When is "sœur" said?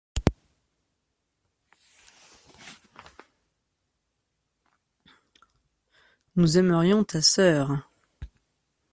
7.21-7.87